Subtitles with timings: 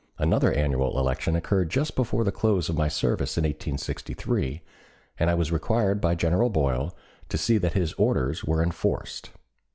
[0.17, 4.63] Another annual election occurred just before the close of my service in 1863,
[5.19, 6.95] and I was required by General Boyle
[7.29, 9.29] to see that his orders were enforced.